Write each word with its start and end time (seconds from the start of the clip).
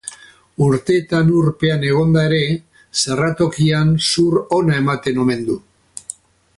Urteetan 0.67 1.27
urpean 1.41 1.85
egonda 1.89 2.23
ere, 2.29 2.41
zerratokian 3.03 3.93
zur 4.09 4.41
ona 4.61 4.81
ematen 4.85 5.23
omen 5.27 5.49
du. 5.51 5.63